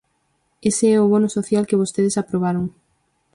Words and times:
Ese 0.69 0.85
é 0.95 0.97
o 1.03 1.09
bono 1.13 1.29
social 1.37 1.67
que 1.69 1.79
vostedes 1.81 2.19
aprobaron. 2.21 2.65